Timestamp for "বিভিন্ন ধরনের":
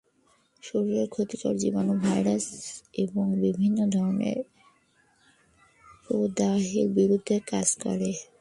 3.43-4.39